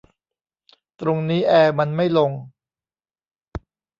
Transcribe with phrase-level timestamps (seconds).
[1.01, 2.31] ตรงนี้แอร์มันไม่ลง